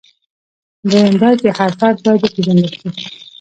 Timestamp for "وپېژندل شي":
2.23-2.87